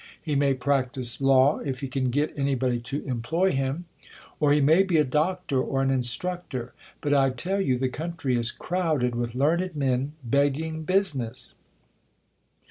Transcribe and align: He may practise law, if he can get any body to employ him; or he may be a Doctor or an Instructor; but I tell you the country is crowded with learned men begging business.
He 0.19 0.33
may 0.33 0.55
practise 0.55 1.21
law, 1.21 1.59
if 1.59 1.81
he 1.81 1.87
can 1.87 2.09
get 2.09 2.33
any 2.35 2.55
body 2.55 2.79
to 2.79 3.05
employ 3.07 3.51
him; 3.51 3.85
or 4.39 4.51
he 4.51 4.59
may 4.59 4.81
be 4.81 4.97
a 4.97 5.03
Doctor 5.03 5.61
or 5.61 5.83
an 5.83 5.91
Instructor; 5.91 6.73
but 7.01 7.13
I 7.13 7.29
tell 7.29 7.61
you 7.61 7.77
the 7.77 7.87
country 7.87 8.35
is 8.35 8.51
crowded 8.51 9.13
with 9.13 9.35
learned 9.35 9.75
men 9.75 10.13
begging 10.25 10.85
business. 10.85 11.53